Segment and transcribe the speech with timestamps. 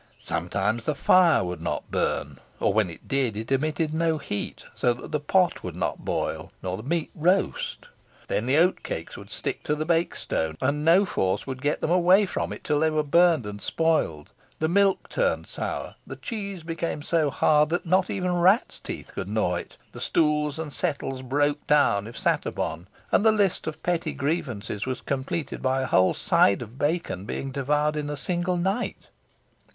[0.17, 4.95] Sometimes the fire would not burn, or when it did it emitted no heat, so
[4.95, 7.87] that the pot would not boil, nor the meat roast.
[8.27, 11.91] Then the oatcakes would stick to the bake stone, and no force could get them
[11.91, 16.63] away from it till they were burnt and spoiled; the milk turned sour, the cheese
[16.63, 21.21] became so hard that not even rats' teeth could gnaw it, the stools and settles
[21.21, 25.85] broke down if sat upon, and the list of petty grievances was completed by a
[25.85, 29.07] whole side of bacon being devoured in a single night.